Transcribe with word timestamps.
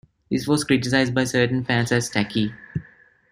This 0.31 0.47
was 0.47 0.63
criticised 0.63 1.13
by 1.13 1.25
certain 1.25 1.63
fans 1.63 1.91
as 1.91 2.09
'tacky'. 2.09 2.51